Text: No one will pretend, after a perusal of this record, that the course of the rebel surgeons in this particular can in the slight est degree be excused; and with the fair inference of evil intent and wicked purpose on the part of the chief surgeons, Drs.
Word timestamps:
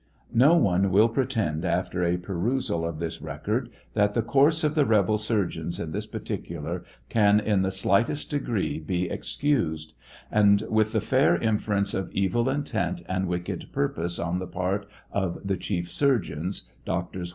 No 0.33 0.55
one 0.57 0.89
will 0.89 1.09
pretend, 1.09 1.63
after 1.63 2.03
a 2.03 2.17
perusal 2.17 2.87
of 2.87 2.97
this 2.97 3.21
record, 3.21 3.69
that 3.93 4.15
the 4.15 4.23
course 4.23 4.63
of 4.63 4.73
the 4.73 4.83
rebel 4.83 5.19
surgeons 5.19 5.79
in 5.79 5.91
this 5.91 6.07
particular 6.07 6.83
can 7.09 7.39
in 7.39 7.61
the 7.61 7.71
slight 7.71 8.09
est 8.09 8.27
degree 8.31 8.79
be 8.79 9.11
excused; 9.11 9.93
and 10.31 10.63
with 10.71 10.93
the 10.93 11.01
fair 11.01 11.35
inference 11.37 11.93
of 11.93 12.09
evil 12.13 12.49
intent 12.49 13.03
and 13.07 13.27
wicked 13.27 13.67
purpose 13.71 14.17
on 14.17 14.39
the 14.39 14.47
part 14.47 14.87
of 15.11 15.37
the 15.45 15.55
chief 15.55 15.91
surgeons, 15.91 16.67
Drs. 16.83 17.29